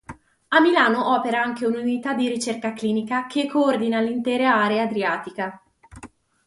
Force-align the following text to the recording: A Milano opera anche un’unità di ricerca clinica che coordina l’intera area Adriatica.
A 0.47 0.59
Milano 0.59 1.13
opera 1.13 1.43
anche 1.43 1.67
un’unità 1.67 2.15
di 2.15 2.27
ricerca 2.27 2.73
clinica 2.73 3.27
che 3.27 3.45
coordina 3.47 3.99
l’intera 4.01 4.55
area 4.55 4.81
Adriatica. 4.81 5.61